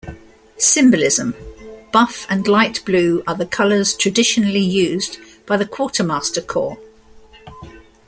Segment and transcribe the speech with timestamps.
[0.57, 1.35] Symbolism:
[1.91, 6.79] Buff and light blue are the colors traditionally used by the Quartermaster Corps.